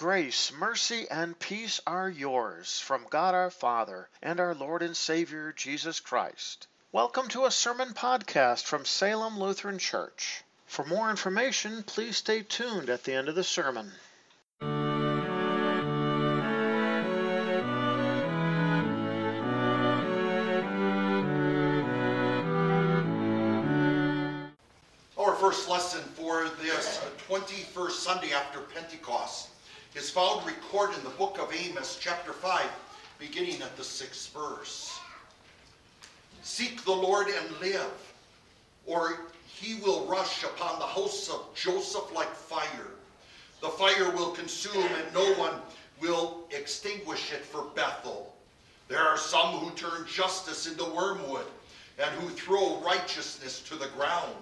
[0.00, 5.52] Grace, mercy, and peace are yours from God our Father and our Lord and Savior
[5.52, 6.66] Jesus Christ.
[6.90, 10.42] Welcome to a sermon podcast from Salem Lutheran Church.
[10.64, 13.92] For more information, please stay tuned at the end of the sermon.
[25.18, 29.50] Our first lesson for this 21st Sunday after Pentecost
[29.94, 32.66] is found recorded in the book of Amos, chapter 5,
[33.18, 34.98] beginning at the sixth verse.
[36.42, 38.14] Seek the Lord and live,
[38.86, 42.92] or he will rush upon the house of Joseph like fire.
[43.60, 45.54] The fire will consume, and no one
[46.00, 48.34] will extinguish it for Bethel.
[48.88, 51.46] There are some who turn justice into wormwood,
[51.98, 54.34] and who throw righteousness to the ground.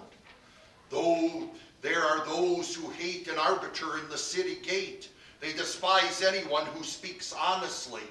[0.89, 1.49] Though
[1.81, 6.83] there are those who hate an arbiter in the city gate, they despise anyone who
[6.83, 8.03] speaks honestly.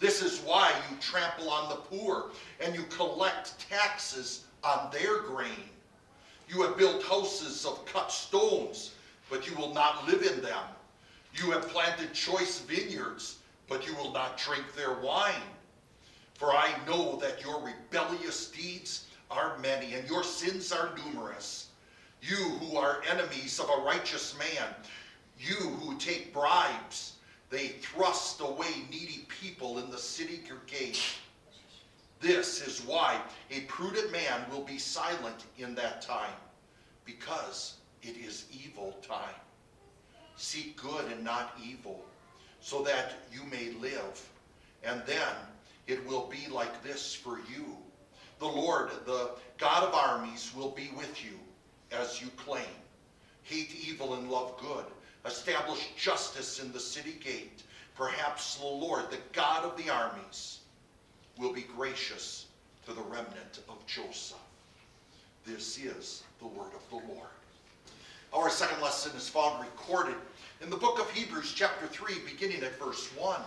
[0.00, 5.70] This is why you trample on the poor and you collect taxes on their grain.
[6.48, 8.92] You have built houses of cut stones,
[9.30, 10.64] but you will not live in them.
[11.34, 15.48] You have planted choice vineyards, but you will not drink their wine.
[16.34, 21.68] For I know that your rebellious deeds are many and your sins are numerous.
[22.20, 24.68] You who are enemies of a righteous man,
[25.42, 27.14] you who take bribes,
[27.50, 31.02] they thrust away needy people in the city gate.
[32.20, 36.36] This is why a prudent man will be silent in that time,
[37.04, 39.34] because it is evil time.
[40.36, 42.04] Seek good and not evil,
[42.60, 44.28] so that you may live.
[44.84, 45.34] And then
[45.86, 47.76] it will be like this for you.
[48.38, 51.38] The Lord, the God of armies, will be with you
[51.90, 52.64] as you claim.
[53.42, 54.84] Hate evil and love good.
[55.24, 57.62] Establish justice in the city gate.
[57.96, 60.60] Perhaps the Lord, the God of the armies,
[61.38, 62.46] will be gracious
[62.86, 64.38] to the remnant of Joseph.
[65.44, 67.28] This is the word of the Lord.
[68.32, 70.16] Our second lesson is found recorded
[70.62, 73.40] in the book of Hebrews, chapter 3, beginning at verse 1.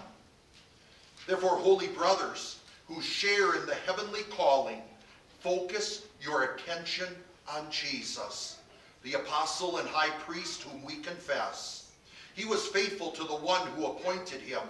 [1.27, 4.81] Therefore, holy brothers who share in the heavenly calling,
[5.39, 7.07] focus your attention
[7.49, 8.59] on Jesus,
[9.35, 11.91] apostle and high priest whom we confess.
[12.35, 14.61] He was faithful to the one who appointed him,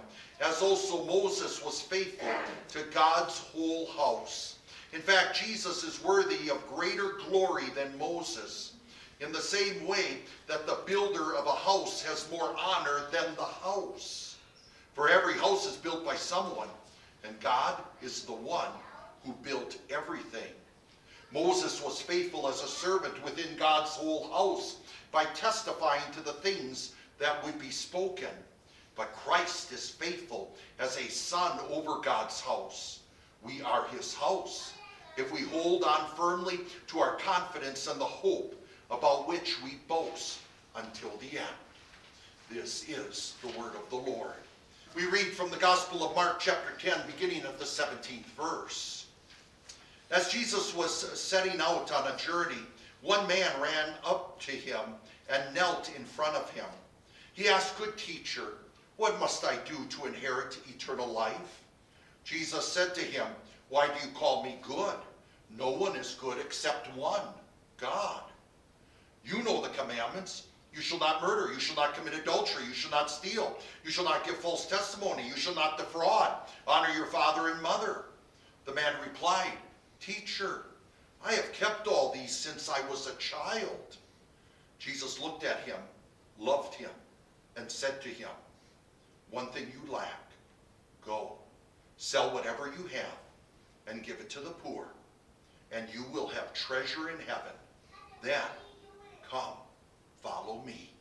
[0.42, 2.32] as also Moses was faithful
[2.70, 4.56] to God's whole house.
[4.92, 8.74] In fact, Jesus is worthy of greater glory than Moses,
[9.20, 10.18] in the same way
[10.48, 14.38] that the builder of a house has more honor than the house.
[14.96, 16.70] For every house is built by someone,
[17.24, 18.72] and God is the one
[19.24, 20.54] who built everything.
[21.32, 24.78] Moses was faithful as a servant within God's whole house
[25.12, 28.30] by testifying to the things that would be spoken.
[28.96, 33.00] But Christ is faithful as a son over God's house.
[33.44, 34.74] We are his house
[35.18, 38.56] if we hold on firmly to our confidence and the hope
[38.92, 40.40] about which we boast
[40.76, 41.56] until the end.
[42.50, 44.34] This is the word of the Lord.
[44.96, 49.05] We read from the Gospel of Mark, chapter 10, beginning at the 17th verse.
[50.12, 52.62] As Jesus was setting out on a journey,
[53.02, 54.80] one man ran up to him
[55.30, 56.66] and knelt in front of him.
[57.34, 58.54] He asked, Good teacher,
[58.98, 61.64] what must I do to inherit eternal life?
[62.24, 63.28] Jesus said to him,
[63.70, 64.96] Why do you call me good?
[65.58, 67.22] No one is good except one,
[67.78, 68.22] God.
[69.24, 70.48] You know the commandments.
[70.74, 71.52] You shall not murder.
[71.54, 72.66] You shall not commit adultery.
[72.66, 73.58] You shall not steal.
[73.84, 75.28] You shall not give false testimony.
[75.28, 76.34] You shall not defraud.
[76.68, 78.06] Honor your father and mother.
[78.66, 79.54] The man replied,
[80.06, 80.66] Teacher,
[81.26, 83.98] I have kept all these since I was a child.
[84.78, 85.80] Jesus looked at him,
[86.38, 86.92] loved him,
[87.58, 88.30] and said to him,
[89.32, 90.30] One thing you lack.
[91.04, 91.34] Go,
[91.98, 93.18] sell whatever you have,
[93.88, 94.90] and give it to the poor,
[95.72, 97.54] and you will have treasure in heaven.
[98.22, 98.44] Then
[99.28, 99.58] come,
[100.22, 100.92] follow me.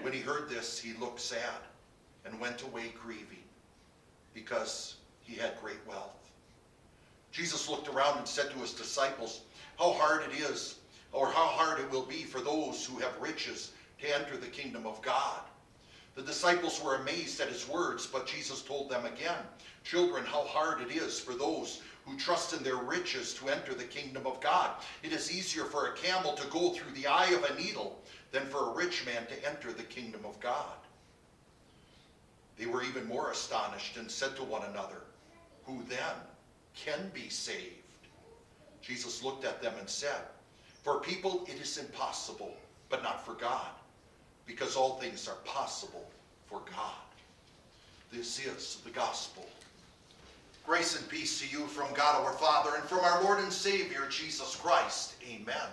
[0.00, 1.60] When he heard this, he looked sad
[2.24, 3.44] and went away grieving,
[4.32, 6.27] because he had great wealth.
[7.38, 9.42] Jesus looked around and said to his disciples,
[9.78, 10.80] How hard it is,
[11.12, 13.70] or how hard it will be for those who have riches
[14.00, 15.42] to enter the kingdom of God.
[16.16, 19.38] The disciples were amazed at his words, but Jesus told them again,
[19.84, 23.84] Children, how hard it is for those who trust in their riches to enter the
[23.84, 24.72] kingdom of God.
[25.04, 28.02] It is easier for a camel to go through the eye of a needle
[28.32, 30.74] than for a rich man to enter the kingdom of God.
[32.56, 35.02] They were even more astonished and said to one another,
[35.66, 36.16] Who then
[36.84, 37.74] can be saved?
[38.82, 40.22] Jesus looked at them and said,
[40.82, 42.54] For people it is impossible,
[42.88, 43.68] but not for God,
[44.46, 46.08] because all things are possible
[46.46, 46.94] for God.
[48.12, 49.44] This is the gospel.
[50.64, 54.06] Grace and peace to you from God our Father and from our Lord and Savior
[54.10, 55.14] Jesus Christ.
[55.26, 55.68] Amen.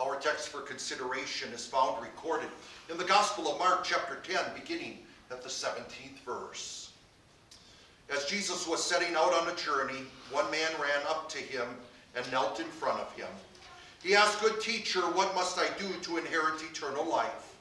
[0.00, 2.48] Our text for consideration is found recorded
[2.90, 4.98] in the Gospel of Mark, chapter 10, beginning
[5.30, 6.85] at the 17th verse.
[8.14, 11.66] As Jesus was setting out on a journey, one man ran up to him
[12.14, 13.28] and knelt in front of him.
[14.02, 17.54] He asked, Good teacher, what must I do to inherit eternal life?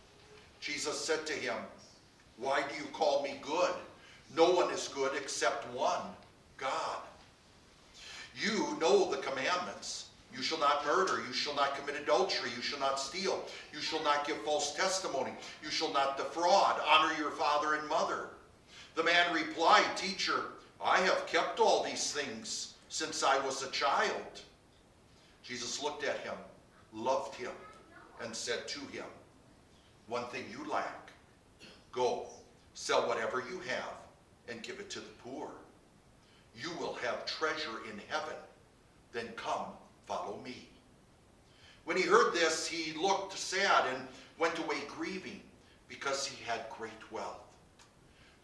[0.62, 1.56] Jesus said to him,
[2.38, 3.74] Why do you call me good?
[4.36, 6.01] No one is good except one,
[6.57, 7.00] God.
[8.39, 10.09] You know the commandments.
[10.36, 11.24] You shall not murder.
[11.25, 12.50] You shall not commit adultery.
[12.56, 13.45] You shall not steal.
[13.74, 15.31] You shall not give false testimony.
[15.63, 16.81] You shall not defraud.
[16.86, 18.27] Honor your father and mother.
[18.95, 20.45] The man replied, Teacher,
[20.83, 24.42] I have kept all these things since I was a child.
[25.44, 26.36] Jesus looked at him,
[26.94, 27.51] loved him,
[28.24, 29.06] and said to him,
[30.07, 31.12] One thing you lack.
[31.92, 32.27] Go,
[32.74, 33.94] sell whatever you have,
[34.47, 35.50] and give it to the poor.
[36.57, 38.36] You will have treasure in heaven.
[39.12, 39.68] Then come,
[40.06, 40.69] follow me.
[41.83, 44.07] When he heard this, he looked sad and
[44.39, 45.41] went away grieving
[45.88, 47.44] because he had great wealth.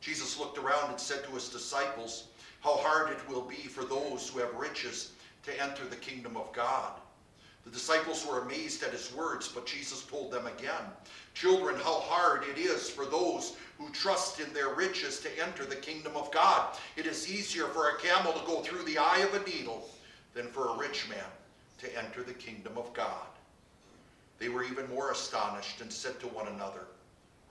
[0.01, 2.25] Jesus looked around and said to his disciples,
[2.61, 5.13] How hard it will be for those who have riches
[5.45, 6.93] to enter the kingdom of God.
[7.63, 10.83] The disciples were amazed at his words, but Jesus told them again,
[11.35, 15.75] Children, how hard it is for those who trust in their riches to enter the
[15.75, 16.75] kingdom of God.
[16.95, 19.87] It is easier for a camel to go through the eye of a needle
[20.33, 21.19] than for a rich man
[21.79, 23.27] to enter the kingdom of God.
[24.39, 26.87] They were even more astonished and said to one another,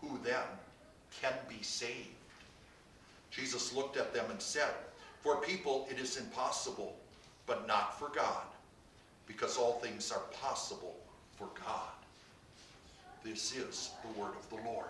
[0.00, 0.42] Who then
[1.20, 2.19] can be saved?
[3.30, 4.72] Jesus looked at them and said,
[5.20, 6.96] For people it is impossible,
[7.46, 8.44] but not for God,
[9.26, 10.96] because all things are possible
[11.36, 11.90] for God.
[13.22, 14.86] This is the word of the Lord.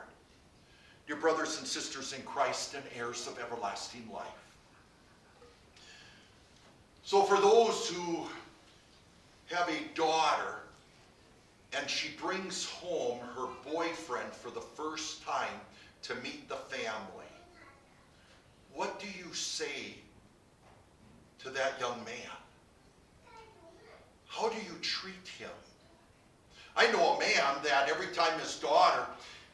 [1.06, 4.26] Dear brothers and sisters in Christ and heirs of everlasting life.
[7.02, 8.26] So, for those who
[9.46, 10.60] have a daughter
[11.76, 15.60] and she brings home her boyfriend for the first time
[16.02, 17.19] to meet the family,
[18.74, 19.94] what do you say
[21.40, 22.36] to that young man?
[24.26, 25.50] How do you treat him?
[26.76, 29.04] I know a man that every time his daughter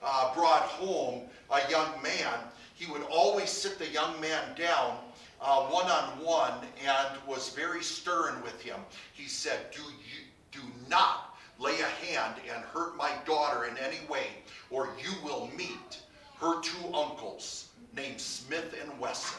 [0.03, 2.39] uh, brought home a young man,
[2.75, 4.99] he would always sit the young man down
[5.41, 8.79] one on one and was very stern with him.
[9.13, 14.01] He said, "Do you do not lay a hand and hurt my daughter in any
[14.09, 14.27] way,
[14.71, 16.01] or you will meet
[16.41, 19.39] her two uncles named Smith and Wesson."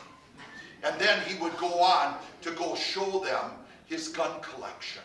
[0.83, 3.51] And then he would go on to go show them
[3.87, 5.01] his gun collection.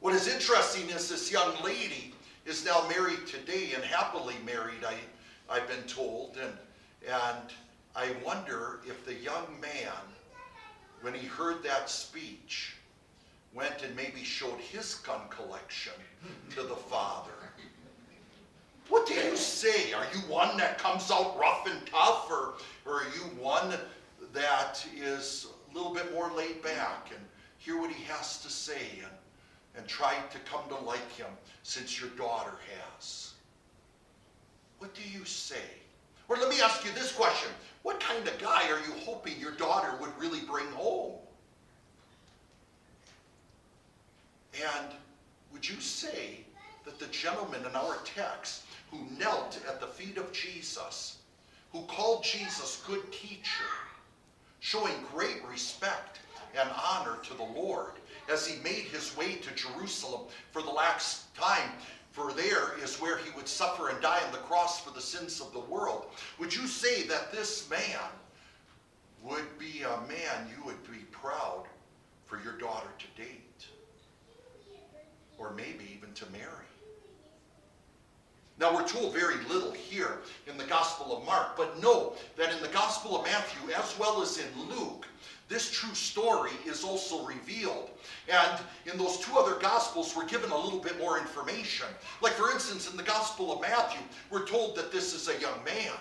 [0.00, 2.12] What is interesting is this young lady
[2.44, 4.94] is now married today and happily married, I,
[5.48, 6.36] I've been told.
[6.42, 6.52] And,
[7.08, 7.48] and
[7.94, 9.92] I wonder if the young man,
[11.02, 12.74] when he heard that speech,
[13.54, 15.92] went and maybe showed his gun collection
[16.50, 17.30] to the father.
[18.92, 19.94] What do you say?
[19.94, 23.74] Are you one that comes out rough and tough, or, or are you one
[24.34, 27.24] that is a little bit more laid back and
[27.56, 29.10] hear what he has to say and
[29.78, 31.30] and tried to come to like him
[31.62, 32.52] since your daughter
[32.98, 33.32] has?
[34.78, 35.64] What do you say?
[36.28, 37.50] Or let me ask you this question
[37.84, 41.14] What kind of guy are you hoping your daughter would really bring home?
[44.52, 44.88] And
[45.50, 46.40] would you say
[46.84, 51.16] that the gentleman in our text who knelt at the feet of Jesus,
[51.72, 53.64] who called Jesus good teacher,
[54.60, 56.20] showing great respect
[56.58, 57.92] and honor to the Lord,
[58.30, 60.22] as he made his way to Jerusalem
[60.52, 61.70] for the last time.
[62.10, 65.40] For there is where he would suffer and die on the cross for the sins
[65.40, 66.06] of the world.
[66.38, 67.78] Would you say that this man
[69.22, 71.64] would be a man you would be proud
[72.26, 73.66] for your daughter to date?
[75.38, 76.66] Or maybe even to marry?
[78.58, 82.62] Now, we're told very little here in the Gospel of Mark, but know that in
[82.62, 85.06] the Gospel of Matthew, as well as in Luke,
[85.48, 87.90] this true story is also revealed.
[88.28, 91.86] And in those two other Gospels, we're given a little bit more information.
[92.20, 95.62] Like, for instance, in the Gospel of Matthew, we're told that this is a young
[95.64, 95.92] man.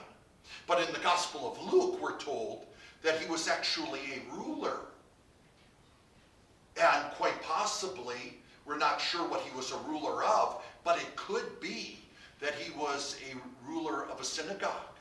[0.67, 2.65] But in the Gospel of Luke, we're told
[3.01, 4.77] that he was actually a ruler.
[6.81, 11.59] And quite possibly, we're not sure what he was a ruler of, but it could
[11.59, 12.00] be
[12.41, 14.97] that he was a ruler of a synagogue,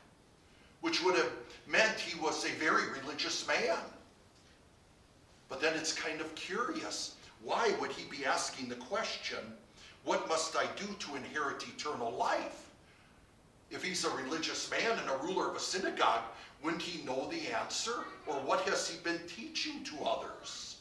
[0.82, 1.32] which would have
[1.66, 3.78] meant he was a very religious man.
[5.48, 7.16] But then it's kind of curious.
[7.42, 9.38] Why would he be asking the question,
[10.04, 12.68] What must I do to inherit eternal life?
[13.70, 16.22] If he's a religious man and a ruler of a synagogue,
[16.62, 18.04] wouldn't he know the answer?
[18.26, 20.76] Or what has he been teaching to others?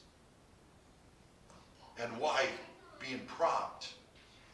[2.02, 2.46] And why
[3.00, 3.94] being prompt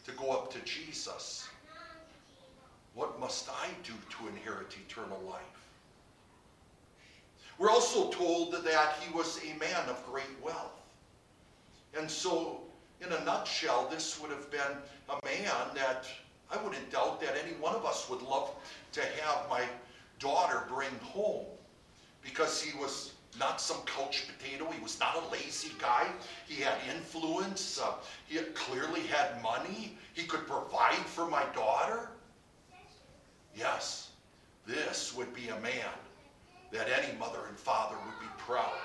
[0.05, 1.47] to go up to Jesus?
[2.95, 5.41] What must I do to inherit eternal life?
[7.57, 10.81] We're also told that he was a man of great wealth.
[11.97, 12.61] And so,
[13.01, 14.77] in a nutshell, this would have been
[15.09, 16.07] a man that
[16.51, 18.51] I wouldn't doubt that any one of us would love
[18.93, 19.63] to have my
[20.19, 21.45] daughter bring home
[22.23, 24.71] because he was not some couch potato.
[24.71, 26.07] He was not a lazy guy.
[26.47, 27.79] He had influence.
[27.81, 27.95] Uh,
[28.27, 29.97] he clearly had money.
[30.13, 32.09] He could provide for my daughter.
[33.55, 34.09] Yes,
[34.67, 35.93] this would be a man
[36.71, 38.79] that any mother and father would be proud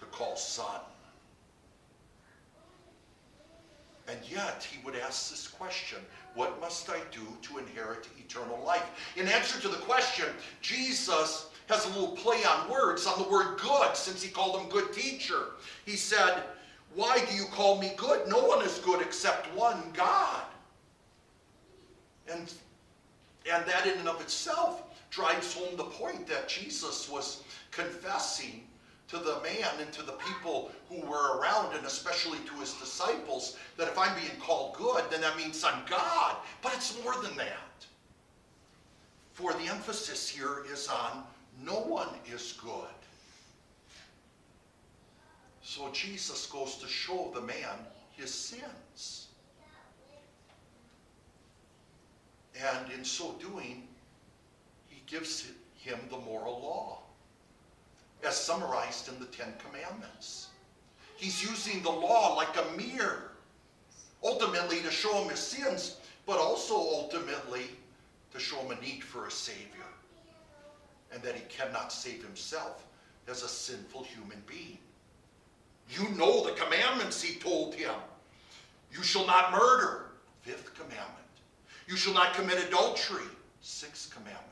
[0.00, 0.80] to call son.
[4.08, 5.98] And yet, he would ask this question
[6.34, 8.84] What must I do to inherit eternal life?
[9.16, 10.26] In answer to the question,
[10.60, 14.68] Jesus has a little play on words on the word good, since he called him
[14.68, 15.50] good teacher.
[15.84, 16.44] He said,
[16.94, 18.28] Why do you call me good?
[18.28, 20.42] No one is good except one, God.
[22.30, 22.52] And,
[23.50, 28.62] and that in and of itself drives home the point that Jesus was confessing
[29.08, 33.56] to the man and to the people who were around, and especially to his disciples,
[33.76, 36.36] that if I'm being called good, then that means I'm God.
[36.60, 37.86] But it's more than that.
[39.32, 41.22] For the emphasis here is on
[41.64, 42.88] no one is good.
[45.62, 47.78] So Jesus goes to show the man
[48.12, 49.25] his sins.
[52.64, 53.86] And in so doing,
[54.88, 56.98] he gives him the moral law,
[58.24, 60.48] as summarized in the Ten Commandments.
[61.16, 63.32] He's using the law like a mirror,
[64.22, 65.96] ultimately to show him his sins,
[66.26, 67.70] but also ultimately
[68.32, 69.86] to show him a need for a Savior
[71.12, 72.84] and that he cannot save himself
[73.28, 74.78] as a sinful human being.
[75.88, 77.94] You know the commandments, he told him.
[78.92, 80.06] You shall not murder,
[80.42, 81.25] fifth commandment.
[81.86, 83.26] You shall not commit adultery,
[83.60, 84.42] sixth commandment.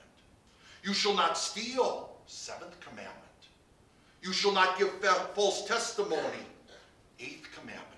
[0.82, 3.14] You shall not steal, seventh commandment.
[4.22, 4.90] You shall not give
[5.34, 6.44] false testimony,
[7.20, 7.88] eighth commandment.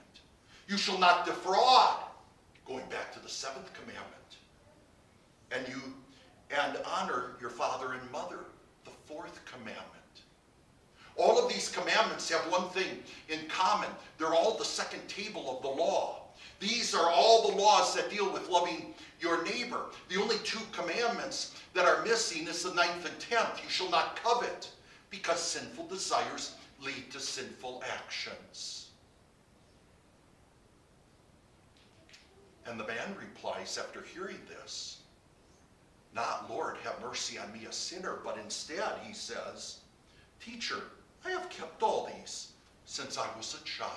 [0.68, 1.98] You shall not defraud,
[2.66, 4.04] going back to the seventh commandment.
[5.52, 5.80] And you
[6.50, 8.40] and honor your father and mother,
[8.84, 9.84] the fourth commandment.
[11.16, 13.88] All of these commandments have one thing in common.
[14.18, 16.22] They're all the second table of the law.
[16.60, 19.86] These are all the laws that deal with loving your neighbor.
[20.08, 23.62] The only two commandments that are missing is the ninth and tenth.
[23.62, 24.70] You shall not covet,
[25.10, 28.88] because sinful desires lead to sinful actions.
[32.66, 34.98] And the man replies after hearing this,
[36.14, 39.80] not, Lord, have mercy on me, a sinner, but instead he says,
[40.40, 40.82] Teacher,
[41.24, 42.52] I have kept all these
[42.86, 43.90] since I was a child.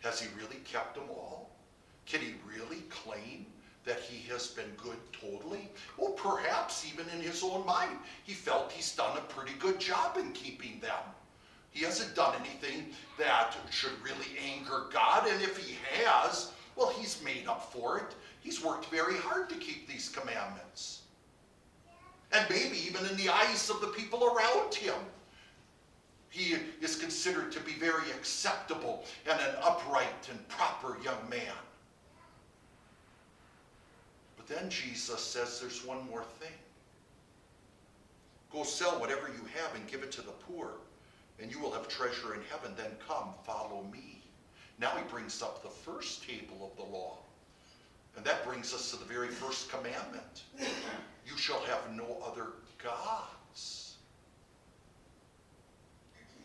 [0.00, 1.51] Has he really kept them all?
[2.06, 3.46] Can he really claim
[3.84, 5.68] that he has been good totally?
[5.96, 10.16] Well, perhaps even in his own mind, he felt he's done a pretty good job
[10.16, 11.02] in keeping them.
[11.70, 17.22] He hasn't done anything that should really anger God, and if he has, well, he's
[17.24, 18.14] made up for it.
[18.40, 21.02] He's worked very hard to keep these commandments.
[22.32, 24.94] And maybe even in the eyes of the people around him,
[26.28, 31.54] he is considered to be very acceptable and an upright and proper young man.
[34.46, 36.52] But then Jesus says there's one more thing.
[38.52, 40.72] Go sell whatever you have and give it to the poor,
[41.40, 42.72] and you will have treasure in heaven.
[42.76, 44.22] Then come, follow me.
[44.78, 47.18] Now he brings up the first table of the law
[48.16, 52.48] and that brings us to the very first commandment you shall have no other
[52.82, 53.96] gods.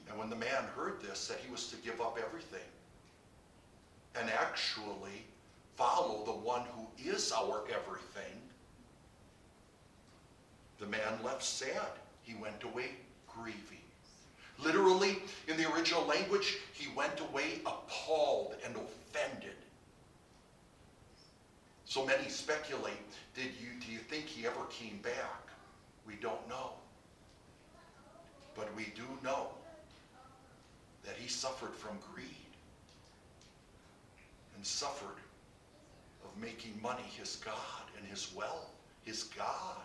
[0.10, 2.60] And when the man heard this, that he was to give up everything
[4.16, 5.26] and actually
[5.78, 8.42] follow the one who is our everything,
[10.80, 11.92] the man left sad.
[12.24, 12.90] He went away
[13.28, 13.78] grieving.
[14.60, 19.56] Literally, in the original language, he went away appalled and offended.
[21.86, 22.98] So many speculate,
[23.36, 25.48] did you, do you think he ever came back?
[26.06, 26.72] We don't know.
[28.56, 29.48] But we do know
[31.06, 32.26] that he suffered from greed
[34.56, 35.18] and suffered
[36.28, 37.54] of making money his God
[37.98, 38.72] and his wealth
[39.08, 39.76] his God.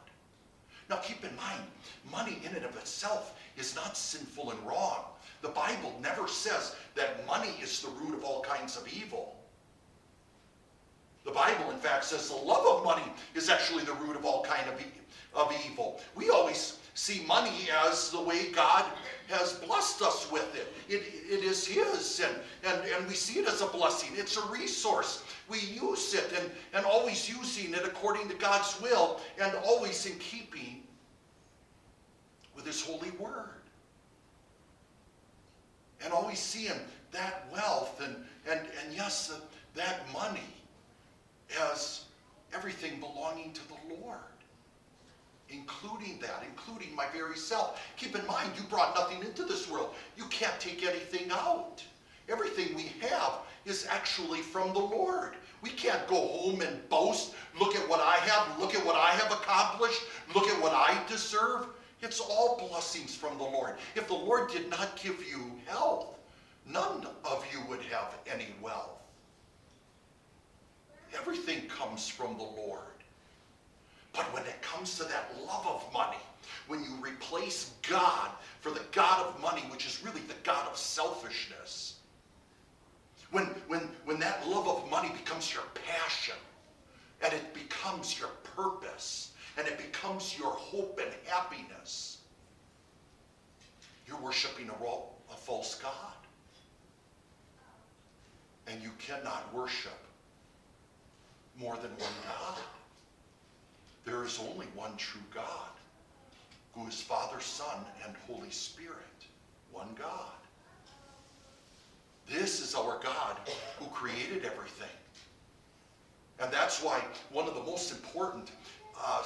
[0.91, 1.63] Now keep in mind,
[2.11, 5.05] money in and of itself is not sinful and wrong.
[5.41, 9.37] The Bible never says that money is the root of all kinds of evil.
[11.25, 14.45] The Bible, in fact, says the love of money is actually the root of all
[14.45, 14.85] kind of, e-
[15.35, 16.01] of evil.
[16.17, 18.85] We always see money as the way God
[19.29, 20.73] has blessed us with it.
[20.89, 24.11] It, it is His, and, and, and we see it as a blessing.
[24.15, 25.25] It's a resource.
[25.49, 30.19] We use it and, and always using it according to God's will and always in
[30.19, 30.83] keeping
[32.55, 33.49] with His holy word.
[36.05, 36.81] And always seeing
[37.13, 38.17] that wealth and,
[38.51, 39.33] and, and yes,
[39.75, 40.41] that money
[41.71, 42.05] as
[42.55, 44.19] everything belonging to the Lord
[45.53, 47.81] including that, including my very self.
[47.97, 49.95] Keep in mind, you brought nothing into this world.
[50.17, 51.83] You can't take anything out.
[52.29, 55.35] Everything we have is actually from the Lord.
[55.61, 59.11] We can't go home and boast, look at what I have, look at what I
[59.11, 60.03] have accomplished,
[60.35, 61.67] look at what I deserve.
[62.01, 63.77] It's all blessings from the Lord.
[63.95, 66.19] If the Lord did not give you health,
[66.67, 68.99] none of you would have any wealth.
[71.15, 72.92] Everything comes from the Lord.
[74.13, 76.19] But when it comes to that love of money,
[76.67, 80.77] when you replace God for the God of money, which is really the God of
[80.77, 81.97] selfishness,
[83.31, 86.35] when, when, when that love of money becomes your passion,
[87.23, 92.19] and it becomes your purpose, and it becomes your hope and happiness,
[94.07, 95.93] you're worshiping a, a false God.
[98.67, 99.99] And you cannot worship
[101.59, 102.59] more than one God.
[104.05, 105.71] There is only one true God,
[106.75, 108.97] who is Father, Son, and Holy Spirit.
[109.71, 110.33] One God.
[112.29, 113.39] This is our God
[113.79, 114.89] who created everything.
[116.41, 118.51] And that's why one of the most important
[119.01, 119.23] uh,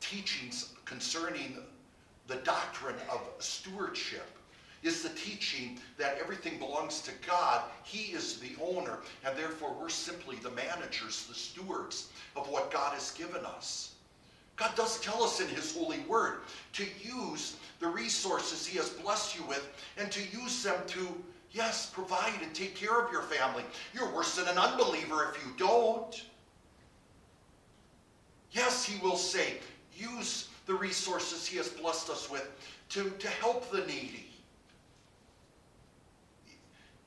[0.00, 1.58] teachings concerning
[2.26, 4.33] the doctrine of stewardship
[4.84, 7.62] is the teaching that everything belongs to God.
[7.82, 12.92] He is the owner, and therefore we're simply the managers, the stewards of what God
[12.92, 13.94] has given us.
[14.56, 16.40] God does tell us in His holy word
[16.74, 19.66] to use the resources He has blessed you with
[19.96, 21.08] and to use them to,
[21.50, 23.64] yes, provide and take care of your family.
[23.94, 26.24] You're worse than an unbeliever if you don't.
[28.52, 29.54] Yes, He will say,
[29.96, 32.48] use the resources He has blessed us with
[32.90, 34.28] to, to help the needy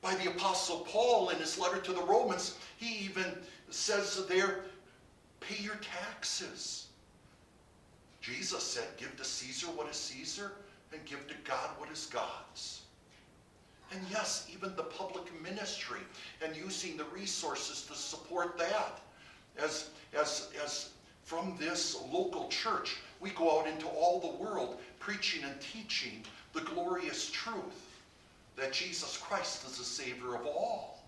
[0.08, 3.26] by the Apostle Paul in his letter to the Romans, he even
[3.68, 4.60] says there,
[5.38, 6.86] pay your taxes.
[8.22, 10.52] Jesus said, give to Caesar what is Caesar
[10.94, 12.82] and give to God what is God's.
[13.92, 16.00] And yes, even the public ministry
[16.42, 19.02] and using the resources to support that.
[19.62, 20.88] As, as, as
[21.22, 26.62] from this local church, we go out into all the world preaching and teaching the
[26.62, 27.88] glorious truth
[28.58, 31.04] that Jesus Christ is the Savior of all.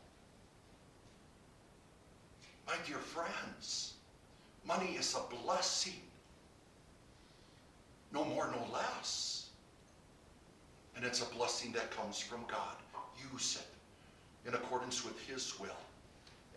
[2.67, 3.95] My dear friends,
[4.65, 6.01] money is a blessing.
[8.13, 9.49] No more, no less.
[10.95, 12.77] And it's a blessing that comes from God.
[13.33, 15.71] Use it in accordance with His will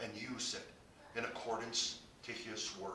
[0.02, 2.92] and use it in accordance to His word.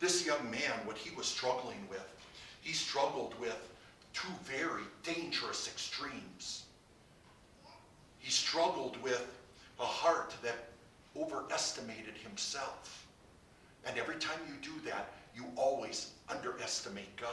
[0.00, 2.06] This young man, what he was struggling with,
[2.60, 3.73] he struggled with
[4.14, 6.64] two very dangerous extremes.
[8.18, 9.26] He struggled with
[9.78, 10.68] a heart that
[11.16, 13.06] overestimated himself.
[13.84, 17.30] And every time you do that, you always underestimate God.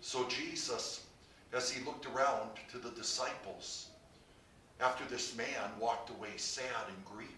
[0.00, 1.06] So Jesus,
[1.52, 3.88] as he looked around to the disciples,
[4.80, 7.34] after this man walked away sad and grieving,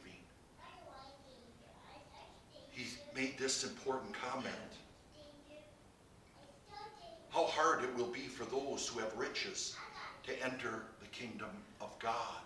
[2.71, 4.55] he made this important comment
[7.33, 9.77] how hard it will be for those who have riches
[10.25, 12.43] to enter the kingdom of God.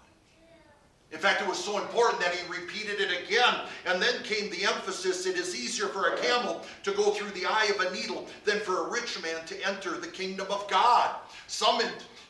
[1.12, 4.64] In fact, it was so important that he repeated it again, and then came the
[4.64, 8.27] emphasis it is easier for a camel to go through the eye of a needle
[8.44, 11.14] than for a rich man to enter the kingdom of God.
[11.46, 11.81] Some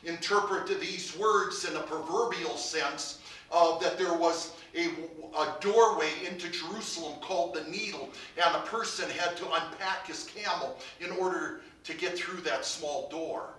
[0.03, 3.19] interpret these words in a proverbial sense
[3.51, 4.89] uh, that there was a,
[5.37, 8.09] a doorway into Jerusalem called the needle,
[8.43, 13.07] and a person had to unpack his camel in order to get through that small
[13.09, 13.53] door.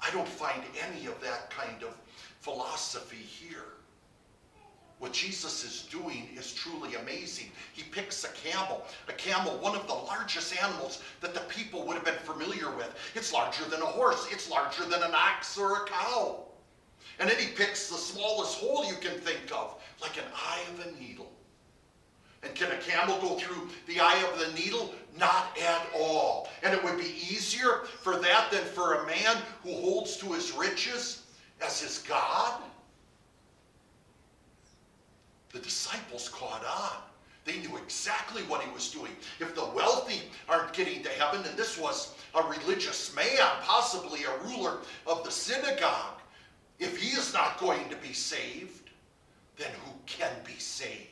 [0.00, 1.94] I don't find any of that kind of
[2.38, 3.64] philosophy here.
[5.00, 7.46] What Jesus is doing is truly amazing.
[7.72, 11.96] He picks a camel, a camel, one of the largest animals that the people would
[11.96, 12.94] have been familiar with.
[13.14, 16.44] It's larger than a horse, it's larger than an ox or a cow.
[17.18, 20.86] And then he picks the smallest hole you can think of, like an eye of
[20.86, 21.32] a needle.
[22.42, 24.94] And can a camel go through the eye of the needle?
[25.18, 26.48] Not at all.
[26.62, 30.52] And it would be easier for that than for a man who holds to his
[30.52, 31.24] riches
[31.62, 32.62] as his God?
[35.52, 37.02] The disciples caught on.
[37.44, 39.12] They knew exactly what he was doing.
[39.40, 43.26] If the wealthy aren't getting to heaven, and this was a religious man,
[43.62, 46.20] possibly a ruler of the synagogue,
[46.78, 48.90] if he is not going to be saved,
[49.56, 51.08] then who can be saved?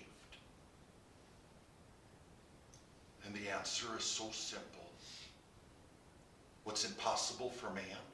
[3.25, 4.79] And the answer is so simple.
[6.65, 8.05] What's impossible for man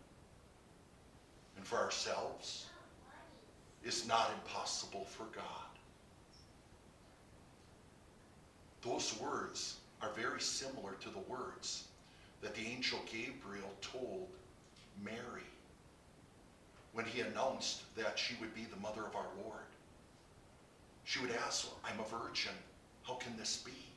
[1.57, 2.67] and for ourselves
[3.85, 5.45] is not impossible for God.
[8.83, 11.89] Those words are very similar to the words
[12.41, 14.29] that the angel Gabriel told
[15.03, 15.49] Mary
[16.93, 19.59] when he announced that she would be the mother of our Lord.
[21.05, 22.53] She would ask, I'm a virgin.
[23.03, 23.94] How can this be?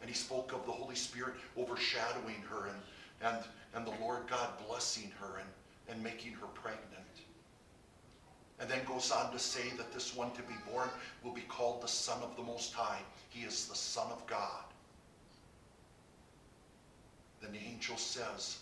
[0.00, 4.48] And he spoke of the Holy Spirit overshadowing her and, and, and the Lord God
[4.66, 5.48] blessing her and,
[5.88, 6.84] and making her pregnant.
[8.60, 10.88] And then goes on to say that this one to be born
[11.22, 13.00] will be called the Son of the Most High.
[13.28, 14.64] He is the Son of God.
[17.40, 18.58] Then the angel says,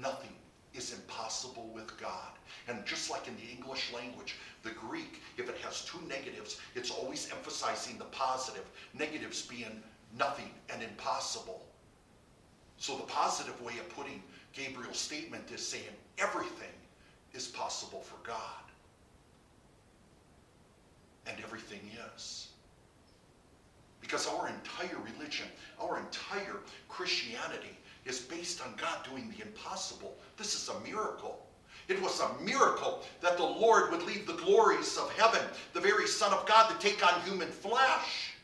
[0.00, 0.32] nothing
[0.74, 2.32] is impossible with God.
[2.68, 6.90] And just like in the English language, the Greek, if it has two negatives, it's
[6.90, 9.82] always emphasizing the positive, negatives being
[10.16, 11.62] nothing and impossible.
[12.76, 15.84] So the positive way of putting Gabriel's statement is saying
[16.18, 16.68] everything
[17.34, 18.62] is possible for God.
[21.26, 21.80] And everything
[22.16, 22.48] is.
[24.00, 25.46] Because our entire religion,
[25.80, 30.16] our entire Christianity is based on God doing the impossible.
[30.36, 31.44] This is a miracle.
[31.88, 35.40] It was a miracle that the Lord would leave the glories of heaven,
[35.72, 38.34] the very Son of God, to take on human flesh,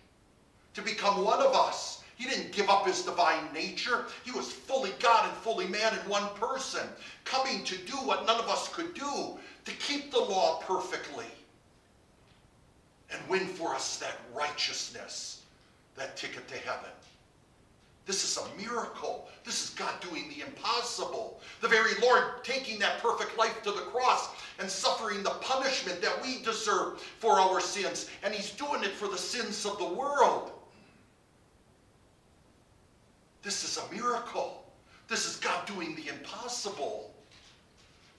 [0.74, 2.02] to become one of us.
[2.16, 4.04] He didn't give up his divine nature.
[4.24, 6.86] He was fully God and fully man in one person,
[7.24, 11.26] coming to do what none of us could do, to keep the law perfectly
[13.10, 15.42] and win for us that righteousness,
[15.96, 16.90] that ticket to heaven.
[18.06, 19.28] This is a miracle.
[19.44, 21.40] This is God doing the impossible.
[21.62, 26.22] The very Lord taking that perfect life to the cross and suffering the punishment that
[26.22, 28.10] we deserve for our sins.
[28.22, 30.52] And He's doing it for the sins of the world.
[33.44, 34.64] This is a miracle.
[35.06, 37.12] This is God doing the impossible.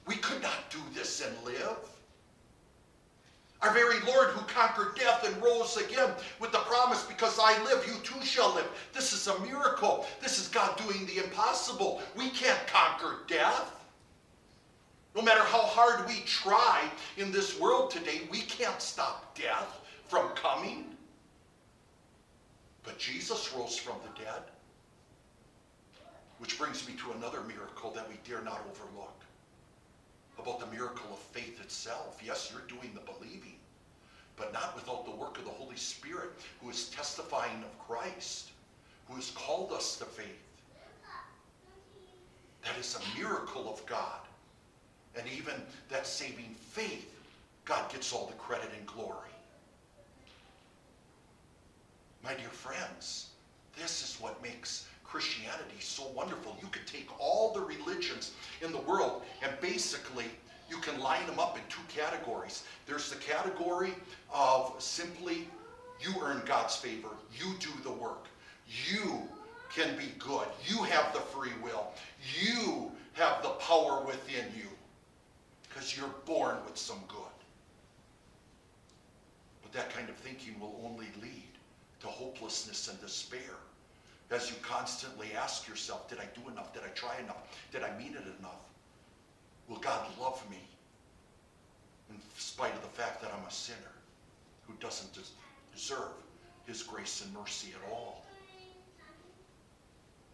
[0.05, 1.77] We could not do this and live.
[3.63, 7.87] Our very Lord who conquered death and rose again with the promise, because I live,
[7.87, 8.67] you too shall live.
[8.93, 10.05] This is a miracle.
[10.21, 12.03] This is God doing the impossible.
[12.15, 13.71] We can't conquer death.
[15.15, 16.83] No matter how hard we try
[17.17, 20.85] in this world today, we can't stop death from coming.
[22.83, 24.43] But Jesus rose from the dead.
[26.39, 29.23] Which brings me to another miracle that we dare not overlook
[30.37, 32.19] about the miracle of faith itself.
[32.23, 33.55] Yes, you're doing the believing,
[34.35, 38.49] but not without the work of the Holy Spirit who is testifying of Christ,
[39.07, 40.27] who has called us to faith.
[42.63, 44.19] That is a miracle of God.
[45.15, 45.53] And even
[45.89, 47.09] that saving faith,
[47.63, 49.29] God gets all the credit and glory.
[52.23, 53.29] My dear friends,
[53.77, 56.57] this is what makes Christianity so wonderful.
[56.61, 60.25] You could take all the religions in the world and basically
[60.69, 62.63] you can line them up in two categories.
[62.87, 63.93] There's the category
[64.33, 65.47] of simply
[66.01, 68.25] you earn God's favor, you do the work,
[68.89, 69.21] you
[69.73, 71.91] can be good, you have the free will,
[72.39, 74.67] you have the power within you
[75.67, 77.19] because you're born with some good.
[79.61, 81.43] But that kind of thinking will only lead
[82.01, 83.55] to hopelessness and despair
[84.31, 86.73] as you constantly ask yourself, did I do enough?
[86.73, 87.47] Did I try enough?
[87.71, 88.61] Did I mean it enough?
[89.67, 90.59] Will God love me
[92.09, 93.77] in spite of the fact that I'm a sinner
[94.67, 95.17] who doesn't
[95.73, 96.11] deserve
[96.65, 98.25] his grace and mercy at all?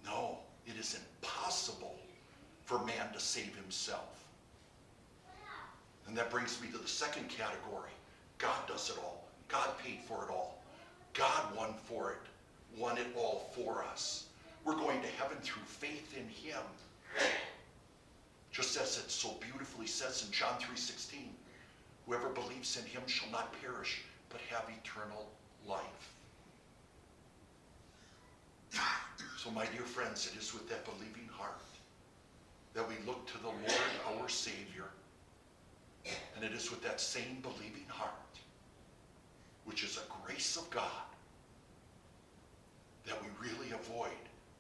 [0.06, 1.96] No, it is impossible
[2.66, 4.26] for man to save himself.
[6.08, 7.92] And that brings me to the second category.
[8.38, 9.28] God does it all.
[9.48, 10.62] God paid for it all.
[11.14, 12.31] God won for it
[12.78, 14.26] won it all for us.
[14.64, 16.62] We're going to heaven through faith in him.
[18.52, 21.20] Just as it so beautifully says in John 3.16,
[22.06, 25.28] whoever believes in him shall not perish, but have eternal
[25.68, 26.14] life.
[29.38, 31.62] So my dear friends, it is with that believing heart
[32.74, 34.86] that we look to the Lord, our Savior.
[36.36, 38.12] And it is with that same believing heart,
[39.66, 41.11] which is a grace of God,
[43.06, 44.12] that we really avoid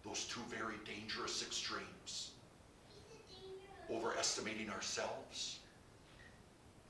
[0.05, 2.31] those two very dangerous extremes
[3.91, 5.59] overestimating ourselves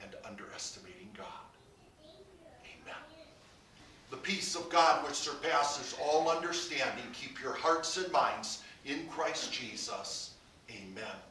[0.01, 1.27] and underestimating God.
[2.63, 3.01] Amen.
[4.09, 9.51] The peace of God, which surpasses all understanding, keep your hearts and minds in Christ
[9.51, 10.31] Jesus.
[10.69, 11.30] Amen.